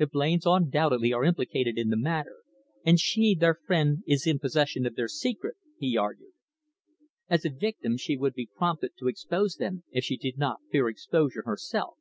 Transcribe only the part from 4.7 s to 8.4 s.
of their secret," he argued. "As a victim, she would